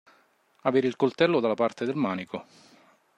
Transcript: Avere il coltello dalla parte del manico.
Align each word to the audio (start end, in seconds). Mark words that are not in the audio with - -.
Avere 0.61 0.87
il 0.87 0.95
coltello 0.95 1.39
dalla 1.39 1.53
parte 1.53 1.85
del 1.85 1.93
manico. 1.93 2.43